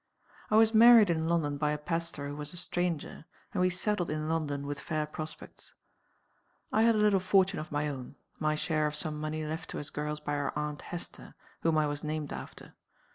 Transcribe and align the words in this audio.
"I 0.49 0.55
was 0.55 0.73
married 0.73 1.11
in 1.11 1.29
London 1.29 1.57
by 1.57 1.73
a 1.73 1.77
pastor 1.77 2.27
who 2.27 2.35
was 2.35 2.53
a 2.53 2.57
stranger; 2.57 3.25
and 3.53 3.61
we 3.61 3.69
settled 3.69 4.09
in 4.09 4.27
London 4.27 4.65
with 4.65 4.79
fair 4.79 5.05
prospects. 5.05 5.75
I 6.71 6.81
had 6.81 6.95
a 6.95 6.97
little 6.97 7.19
fortune 7.19 7.59
of 7.59 7.71
my 7.71 7.87
own 7.87 8.15
my 8.39 8.55
share 8.55 8.87
of 8.87 8.95
some 8.95 9.21
money 9.21 9.45
left 9.45 9.69
to 9.69 9.79
us 9.79 9.91
girls 9.91 10.19
by 10.19 10.33
our 10.33 10.57
aunt 10.57 10.81
Hester, 10.81 11.35
whom 11.61 11.77
I 11.77 11.85
was 11.85 12.03
named 12.03 12.33
after. 12.33 12.73